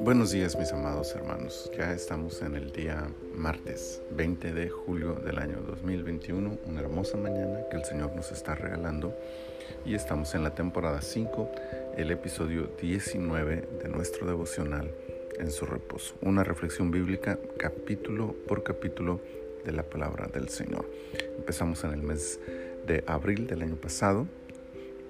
Buenos 0.00 0.30
días 0.30 0.56
mis 0.56 0.72
amados 0.72 1.14
hermanos, 1.16 1.70
ya 1.76 1.92
estamos 1.92 2.42
en 2.42 2.54
el 2.54 2.70
día 2.70 3.08
martes 3.34 4.00
20 4.10 4.52
de 4.52 4.68
julio 4.68 5.14
del 5.14 5.38
año 5.38 5.58
2021, 5.66 6.58
una 6.66 6.80
hermosa 6.80 7.16
mañana 7.16 7.66
que 7.70 7.76
el 7.76 7.84
Señor 7.84 8.14
nos 8.14 8.30
está 8.30 8.54
regalando. 8.54 9.12
Y 9.84 9.94
estamos 9.94 10.34
en 10.36 10.44
la 10.44 10.54
temporada 10.54 11.00
5, 11.02 11.50
el 11.96 12.12
episodio 12.12 12.70
19 12.80 13.68
de 13.82 13.88
nuestro 13.88 14.26
devocional 14.26 14.92
en 15.40 15.50
su 15.50 15.66
reposo, 15.66 16.14
una 16.20 16.44
reflexión 16.44 16.92
bíblica 16.92 17.38
capítulo 17.58 18.36
por 18.46 18.62
capítulo 18.62 19.20
de 19.64 19.72
la 19.72 19.82
palabra 19.82 20.28
del 20.28 20.48
Señor. 20.48 20.88
Empezamos 21.36 21.82
en 21.82 21.92
el 21.92 22.02
mes 22.02 22.38
de 22.86 23.02
abril 23.06 23.46
del 23.46 23.62
año 23.62 23.76
pasado 23.76 24.28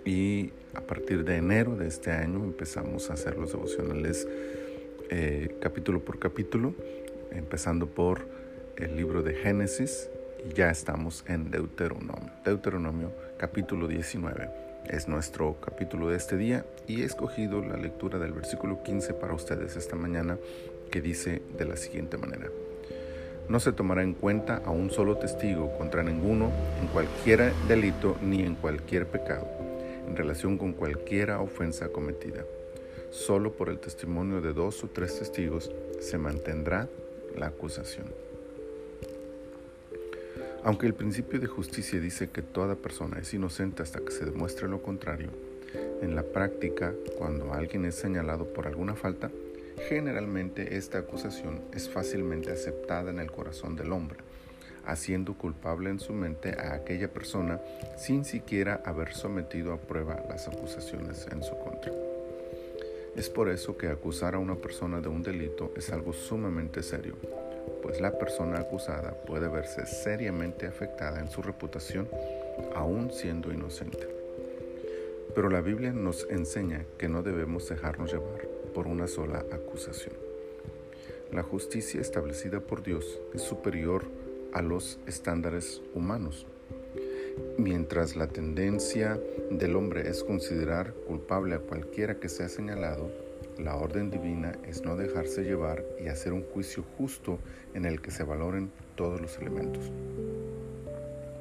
y 0.05 0.53
a 0.75 0.80
partir 0.80 1.25
de 1.25 1.37
enero 1.37 1.77
de 1.77 1.89
este 1.89 2.11
año 2.11 2.43
empezamos 2.45 3.11
a 3.11 3.15
hacer 3.15 3.37
los 3.38 3.52
devocionales 3.52 4.27
eh, 5.11 5.56
capítulo 5.61 6.01
por 6.01 6.19
capítulo, 6.19 6.75
empezando 7.30 7.87
por 7.87 8.23
el 8.77 8.97
libro 8.97 9.23
de 9.23 9.34
Génesis 9.34 10.09
y 10.48 10.55
ya 10.55 10.70
estamos 10.70 11.25
en 11.28 11.51
Deuteronomio. 11.51 12.30
Deuteronomio 12.45 13.12
capítulo 13.37 13.87
19 13.88 14.48
es 14.88 15.09
nuestro 15.09 15.61
capítulo 15.61 16.09
de 16.09 16.16
este 16.16 16.37
día 16.37 16.64
y 16.87 17.03
he 17.03 17.05
escogido 17.05 17.62
la 17.62 17.77
lectura 17.77 18.19
del 18.19 18.33
versículo 18.33 18.83
15 18.83 19.14
para 19.14 19.34
ustedes 19.34 19.77
esta 19.77 19.97
mañana 19.97 20.39
que 20.91 21.00
dice 21.00 21.42
de 21.56 21.64
la 21.64 21.77
siguiente 21.77 22.16
manera. 22.16 22.48
No 23.48 23.61
se 23.61 23.73
tomará 23.73 24.03
en 24.03 24.14
cuenta 24.14 24.62
a 24.64 24.70
un 24.70 24.91
solo 24.91 25.16
testigo 25.16 25.77
contra 25.77 26.03
ninguno 26.03 26.50
en 26.80 26.87
cualquier 26.89 27.53
delito 27.69 28.16
ni 28.23 28.42
en 28.42 28.55
cualquier 28.55 29.06
pecado, 29.06 29.47
en 30.12 30.19
relación 30.19 30.59
con 30.59 30.75
cualquiera 30.75 31.41
ofensa 31.41 31.89
cometida 31.89 32.45
Solo 33.11 33.53
por 33.53 33.70
el 33.70 33.79
testimonio 33.79 34.43
de 34.43 34.53
dos 34.53 34.84
o 34.84 34.89
tres 34.89 35.19
testigos 35.19 35.70
se 36.00 36.19
mantendrá 36.19 36.86
la 37.36 37.47
acusación. 37.47 38.06
Aunque 40.64 40.86
el 40.86 40.92
principio 40.92 41.41
de 41.41 41.47
justicia 41.47 41.98
dice 41.98 42.28
que 42.28 42.42
toda 42.42 42.75
persona 42.75 43.19
es 43.19 43.33
inocente 43.33 43.83
hasta 43.83 44.01
que 44.01 44.12
se 44.12 44.27
demuestre 44.27 44.69
lo 44.69 44.83
contrario, 44.83 45.28
en 46.03 46.14
la 46.14 46.23
práctica, 46.23 46.92
cuando 47.19 47.55
alguien 47.55 47.86
es 47.86 47.95
señalado 47.95 48.47
por 48.47 48.67
alguna 48.67 48.95
falta, 48.95 49.31
generalmente 49.89 50.77
esta 50.77 50.98
acusación 50.98 51.62
es 51.75 51.89
fácilmente 51.89 52.51
aceptada 52.51 53.11
en 53.11 53.19
el 53.19 53.31
corazón 53.31 53.77
del 53.77 53.92
hombre, 53.92 54.19
haciendo 54.84 55.34
culpable 55.34 55.91
en 55.91 56.00
su 56.00 56.12
mente 56.12 56.56
a 56.58 56.75
aquella 56.75 57.08
persona 57.08 57.61
sin 57.97 58.25
siquiera 58.25 58.83
haber 58.84 59.14
sometido 59.14 59.72
a 59.72 59.78
prueba 59.78 60.22
las 60.28 60.48
acusaciones 60.48 61.27
en 61.30 61.42
su 61.42 61.56
contra. 61.58 61.92
Es 63.16 63.28
por 63.28 63.50
eso 63.50 63.77
que 63.77 63.89
acusar 63.89 64.34
a 64.34 64.39
una 64.39 64.55
persona 64.55 65.00
de 65.00 65.08
un 65.08 65.22
delito 65.22 65.72
es 65.77 65.91
algo 65.91 66.12
sumamente 66.12 66.83
serio, 66.83 67.16
pues 67.83 68.00
la 68.00 68.19
persona 68.19 68.61
acusada 68.61 69.12
puede 69.27 69.48
verse 69.48 69.86
seriamente 69.86 70.66
afectada 70.66 71.20
en 71.20 71.28
su 71.28 71.42
reputación 71.42 72.08
aún 72.74 73.11
siendo 73.12 73.52
inocente. 73.52 74.08
Pero 75.34 75.50
la 75.50 75.61
Biblia 75.61 75.92
nos 75.92 76.27
enseña 76.30 76.84
que 76.98 77.08
no 77.08 77.22
debemos 77.22 77.69
dejarnos 77.69 78.12
llevar 78.12 78.46
por 78.74 78.86
una 78.86 79.06
sola 79.06 79.44
acusación. 79.52 80.14
La 81.33 81.42
justicia 81.42 82.00
establecida 82.00 82.61
por 82.61 82.83
Dios 82.83 83.20
es 83.33 83.42
superior 83.42 84.05
a 84.05 84.22
los 84.61 85.00
estándares 85.06 85.81
humanos. 85.95 86.47
Mientras 87.56 88.17
la 88.17 88.27
tendencia 88.27 89.19
del 89.50 89.77
hombre 89.77 90.11
es 90.11 90.22
considerar 90.22 90.92
culpable 91.06 91.55
a 91.55 91.61
cualquiera 91.61 92.20
que 92.20 92.28
sea 92.28 92.48
señalado, 92.48 93.11
la 93.58 93.77
orden 93.77 94.11
divina 94.11 94.53
es 94.67 94.83
no 94.83 94.97
dejarse 94.97 95.42
llevar 95.42 95.84
y 96.03 96.08
hacer 96.08 96.33
un 96.33 96.42
juicio 96.42 96.84
justo 96.98 97.39
en 97.75 97.84
el 97.84 98.00
que 98.00 98.11
se 98.11 98.25
valoren 98.25 98.70
todos 98.96 99.20
los 99.20 99.39
elementos. 99.39 99.90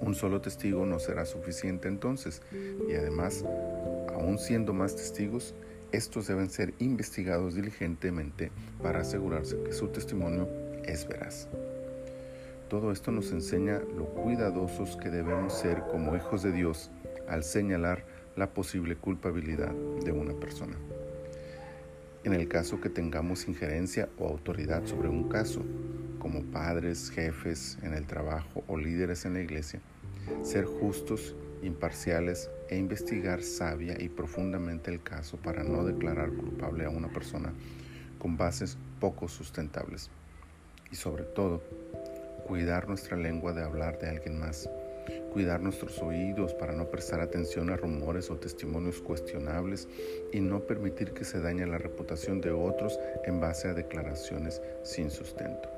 Un 0.01 0.15
solo 0.15 0.41
testigo 0.41 0.85
no 0.85 0.99
será 0.99 1.25
suficiente 1.25 1.87
entonces 1.87 2.41
y 2.87 2.93
además, 2.93 3.45
aun 4.13 4.39
siendo 4.39 4.73
más 4.73 4.95
testigos, 4.95 5.53
estos 5.91 6.27
deben 6.27 6.49
ser 6.49 6.73
investigados 6.79 7.55
diligentemente 7.55 8.51
para 8.81 9.01
asegurarse 9.01 9.61
que 9.63 9.73
su 9.73 9.87
testimonio 9.89 10.47
es 10.85 11.07
veraz. 11.07 11.47
Todo 12.71 12.93
esto 12.93 13.11
nos 13.11 13.33
enseña 13.33 13.81
lo 13.97 14.05
cuidadosos 14.05 14.95
que 14.95 15.09
debemos 15.09 15.51
ser 15.51 15.81
como 15.91 16.15
hijos 16.15 16.41
de 16.41 16.53
Dios 16.53 16.89
al 17.27 17.43
señalar 17.43 18.05
la 18.37 18.53
posible 18.53 18.95
culpabilidad 18.95 19.73
de 20.05 20.13
una 20.13 20.33
persona. 20.35 20.77
En 22.23 22.33
el 22.33 22.47
caso 22.47 22.79
que 22.79 22.87
tengamos 22.87 23.49
injerencia 23.49 24.07
o 24.17 24.25
autoridad 24.29 24.85
sobre 24.85 25.09
un 25.09 25.27
caso, 25.27 25.65
como 26.17 26.43
padres, 26.43 27.11
jefes 27.11 27.77
en 27.83 27.93
el 27.93 28.07
trabajo 28.07 28.63
o 28.69 28.77
líderes 28.77 29.25
en 29.25 29.33
la 29.33 29.41
iglesia, 29.41 29.81
ser 30.41 30.63
justos, 30.63 31.35
imparciales 31.63 32.49
e 32.69 32.77
investigar 32.77 33.43
sabia 33.43 34.01
y 34.01 34.07
profundamente 34.07 34.91
el 34.91 35.03
caso 35.03 35.35
para 35.35 35.65
no 35.65 35.83
declarar 35.83 36.31
culpable 36.31 36.85
a 36.85 36.89
una 36.89 37.09
persona 37.09 37.51
con 38.17 38.37
bases 38.37 38.77
poco 39.01 39.27
sustentables. 39.27 40.09
Y 40.89 40.95
sobre 40.95 41.23
todo, 41.23 41.61
cuidar 42.45 42.87
nuestra 42.87 43.17
lengua 43.17 43.53
de 43.53 43.63
hablar 43.63 43.99
de 43.99 44.09
alguien 44.09 44.39
más, 44.39 44.69
cuidar 45.31 45.61
nuestros 45.61 45.99
oídos 45.99 46.53
para 46.53 46.73
no 46.73 46.89
prestar 46.89 47.21
atención 47.21 47.69
a 47.69 47.77
rumores 47.77 48.29
o 48.29 48.37
testimonios 48.37 49.01
cuestionables 49.01 49.87
y 50.31 50.39
no 50.39 50.61
permitir 50.61 51.11
que 51.11 51.25
se 51.25 51.39
dañe 51.39 51.65
la 51.65 51.77
reputación 51.77 52.41
de 52.41 52.51
otros 52.51 52.99
en 53.25 53.39
base 53.39 53.69
a 53.69 53.73
declaraciones 53.73 54.61
sin 54.83 55.09
sustento. 55.09 55.69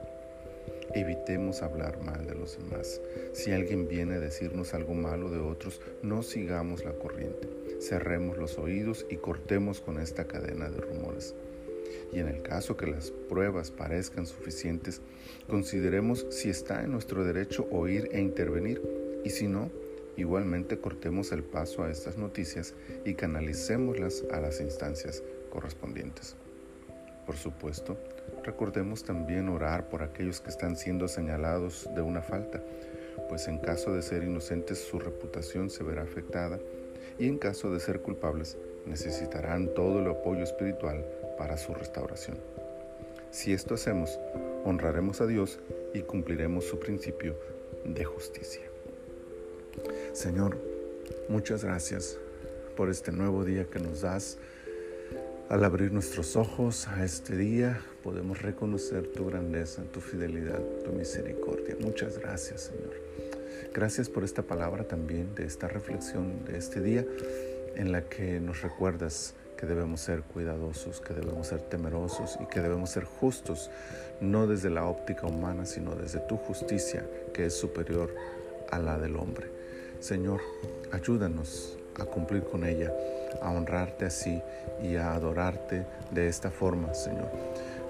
Evitemos 0.94 1.62
hablar 1.62 2.01
mal 2.03 2.25
de 2.25 2.35
los 2.35 2.57
demás. 2.57 3.01
Si 3.34 3.51
alguien 3.51 3.88
viene 3.88 4.16
a 4.16 4.19
decirnos 4.19 4.74
algo 4.74 4.94
malo 4.94 5.30
de 5.30 5.40
otros, 5.40 5.81
no 6.03 6.22
sigamos 6.22 6.85
la 6.85 6.94
corriente. 6.94 7.50
Cerremos 7.81 8.38
los 8.38 8.57
oídos 8.59 9.06
y 9.09 9.18
cortemos 9.18 9.81
con 9.81 10.00
esta 10.00 10.25
cadena 10.25 10.69
de 10.69 10.80
rumores 10.81 11.35
y 12.11 12.19
en 12.19 12.27
el 12.27 12.41
caso 12.41 12.77
que 12.77 12.87
las 12.87 13.11
pruebas 13.11 13.71
parezcan 13.71 14.25
suficientes, 14.25 15.01
consideremos 15.47 16.25
si 16.29 16.49
está 16.49 16.83
en 16.83 16.91
nuestro 16.91 17.23
derecho 17.23 17.67
oír 17.71 18.09
e 18.11 18.21
intervenir 18.21 18.81
y 19.23 19.29
si 19.29 19.47
no, 19.47 19.71
igualmente 20.17 20.77
cortemos 20.77 21.31
el 21.31 21.43
paso 21.43 21.83
a 21.83 21.91
estas 21.91 22.17
noticias 22.17 22.73
y 23.05 23.15
canalicémoslas 23.15 24.23
a 24.31 24.39
las 24.39 24.61
instancias 24.61 25.23
correspondientes. 25.49 26.35
Por 27.25 27.37
supuesto, 27.37 27.97
recordemos 28.43 29.03
también 29.03 29.47
orar 29.49 29.89
por 29.89 30.03
aquellos 30.03 30.41
que 30.41 30.49
están 30.49 30.75
siendo 30.75 31.07
señalados 31.07 31.89
de 31.95 32.01
una 32.01 32.21
falta, 32.21 32.61
pues 33.29 33.47
en 33.47 33.59
caso 33.59 33.93
de 33.93 34.01
ser 34.01 34.23
inocentes 34.23 34.79
su 34.79 34.99
reputación 34.99 35.69
se 35.69 35.83
verá 35.83 36.03
afectada 36.03 36.59
y 37.17 37.27
en 37.27 37.37
caso 37.37 37.71
de 37.71 37.79
ser 37.79 38.01
culpables 38.01 38.57
necesitarán 38.85 39.73
todo 39.73 39.99
el 39.99 40.07
apoyo 40.07 40.43
espiritual 40.43 41.05
para 41.38 41.57
su 41.57 41.73
restauración. 41.73 42.38
Si 43.31 43.53
esto 43.53 43.73
hacemos, 43.73 44.19
honraremos 44.63 45.21
a 45.21 45.27
Dios 45.27 45.59
y 45.94 46.01
cumpliremos 46.01 46.66
su 46.66 46.79
principio 46.79 47.35
de 47.85 48.03
justicia. 48.03 48.61
Señor, 50.13 50.57
muchas 51.29 51.63
gracias 51.63 52.17
por 52.75 52.89
este 52.89 53.11
nuevo 53.11 53.44
día 53.44 53.66
que 53.66 53.79
nos 53.79 54.01
das. 54.01 54.38
Al 55.49 55.63
abrir 55.63 55.91
nuestros 55.91 56.35
ojos 56.35 56.88
a 56.88 57.03
este 57.03 57.35
día, 57.35 57.81
podemos 58.03 58.41
reconocer 58.41 59.07
tu 59.07 59.25
grandeza, 59.25 59.83
tu 59.91 60.00
fidelidad, 60.00 60.61
tu 60.83 60.91
misericordia. 60.91 61.75
Muchas 61.79 62.17
gracias, 62.17 62.61
Señor. 62.61 62.94
Gracias 63.73 64.09
por 64.09 64.23
esta 64.23 64.44
palabra 64.44 64.88
también, 64.88 65.33
de 65.35 65.45
esta 65.45 65.67
reflexión 65.67 66.45
de 66.45 66.57
este 66.57 66.81
día 66.81 67.05
en 67.75 67.91
la 67.91 68.07
que 68.07 68.39
nos 68.39 68.61
recuerdas 68.61 69.35
que 69.57 69.65
debemos 69.65 70.01
ser 70.01 70.21
cuidadosos, 70.21 71.01
que 71.01 71.13
debemos 71.13 71.47
ser 71.47 71.61
temerosos 71.61 72.38
y 72.41 72.45
que 72.45 72.61
debemos 72.61 72.89
ser 72.89 73.05
justos, 73.05 73.69
no 74.21 74.47
desde 74.47 74.69
la 74.69 74.85
óptica 74.85 75.27
humana, 75.27 75.65
sino 75.65 75.95
desde 75.95 76.19
tu 76.19 76.38
justicia, 76.38 77.05
que 77.33 77.45
es 77.45 77.53
superior 77.53 78.13
a 78.71 78.79
la 78.79 78.97
del 78.97 79.15
hombre. 79.15 79.47
Señor, 80.00 80.41
ayúdanos 80.91 81.77
a 82.00 82.05
cumplir 82.05 82.44
con 82.44 82.65
ella, 82.65 82.91
a 83.41 83.51
honrarte 83.51 84.05
así 84.05 84.41
y 84.81 84.95
a 84.95 85.13
adorarte 85.13 85.85
de 86.11 86.27
esta 86.27 86.51
forma, 86.51 86.94
Señor. 86.94 87.29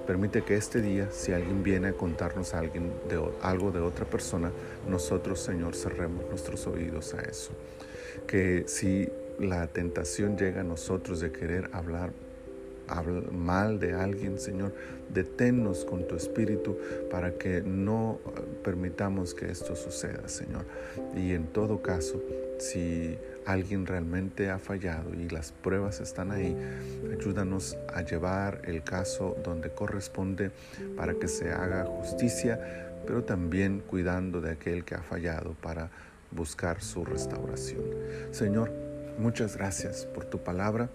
Permite 0.05 0.43
que 0.43 0.55
este 0.55 0.81
día, 0.81 1.07
si 1.11 1.31
alguien 1.31 1.63
viene 1.63 1.87
a 1.87 1.93
contarnos 1.93 2.53
algo 2.53 3.71
de 3.71 3.79
otra 3.79 4.05
persona, 4.05 4.51
nosotros, 4.87 5.39
Señor, 5.39 5.75
cerremos 5.75 6.25
nuestros 6.29 6.67
oídos 6.67 7.13
a 7.13 7.21
eso. 7.21 7.51
Que 8.27 8.65
si 8.67 9.09
la 9.39 9.67
tentación 9.67 10.37
llega 10.37 10.61
a 10.61 10.63
nosotros 10.63 11.19
de 11.19 11.31
querer 11.31 11.69
hablar, 11.73 12.11
mal 13.31 13.79
de 13.79 13.93
alguien, 13.93 14.39
Señor, 14.39 14.73
deténnos 15.13 15.85
con 15.85 16.07
tu 16.07 16.15
espíritu 16.15 16.77
para 17.09 17.37
que 17.37 17.61
no 17.61 18.19
permitamos 18.63 19.33
que 19.33 19.49
esto 19.49 19.75
suceda, 19.75 20.27
Señor. 20.27 20.65
Y 21.15 21.33
en 21.33 21.47
todo 21.47 21.81
caso, 21.81 22.21
si 22.59 23.17
alguien 23.45 23.85
realmente 23.85 24.49
ha 24.49 24.59
fallado 24.59 25.13
y 25.13 25.29
las 25.29 25.51
pruebas 25.51 25.99
están 26.01 26.31
ahí, 26.31 26.55
ayúdanos 27.11 27.77
a 27.93 28.01
llevar 28.01 28.61
el 28.65 28.83
caso 28.83 29.35
donde 29.43 29.69
corresponde 29.69 30.51
para 30.95 31.13
que 31.15 31.27
se 31.27 31.51
haga 31.51 31.85
justicia, 31.85 32.91
pero 33.05 33.23
también 33.23 33.81
cuidando 33.85 34.39
de 34.39 34.51
aquel 34.51 34.85
que 34.85 34.95
ha 34.95 35.01
fallado 35.01 35.55
para 35.61 35.89
buscar 36.31 36.81
su 36.81 37.05
restauración. 37.05 37.83
Señor, 38.31 38.71
muchas 39.17 39.57
gracias 39.57 40.05
por 40.05 40.25
tu 40.25 40.39
palabra 40.39 40.89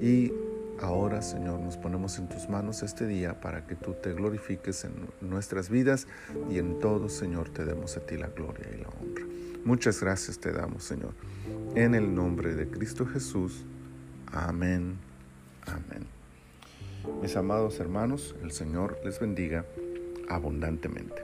y 0.00 0.32
ahora, 0.80 1.22
Señor, 1.22 1.60
nos 1.60 1.76
ponemos 1.76 2.18
en 2.18 2.28
tus 2.28 2.48
manos 2.48 2.82
este 2.82 3.06
día 3.06 3.40
para 3.40 3.66
que 3.66 3.74
tú 3.74 3.94
te 3.94 4.12
glorifiques 4.12 4.84
en 4.84 4.92
nuestras 5.20 5.68
vidas 5.68 6.06
y 6.50 6.58
en 6.58 6.78
todo, 6.78 7.08
Señor, 7.08 7.50
te 7.50 7.64
demos 7.64 7.96
a 7.96 8.00
ti 8.00 8.16
la 8.16 8.28
gloria 8.28 8.66
y 8.72 8.80
la 8.80 8.88
honra. 8.88 9.24
Muchas 9.64 10.00
gracias 10.00 10.38
te 10.38 10.52
damos, 10.52 10.84
Señor. 10.84 11.12
En 11.74 11.94
el 11.94 12.14
nombre 12.14 12.54
de 12.54 12.68
Cristo 12.68 13.06
Jesús. 13.06 13.64
Amén. 14.32 14.98
Amén. 15.66 16.06
Mis 17.22 17.36
amados 17.36 17.80
hermanos, 17.80 18.34
el 18.42 18.52
Señor 18.52 18.98
les 19.04 19.18
bendiga 19.20 19.64
abundantemente. 20.28 21.22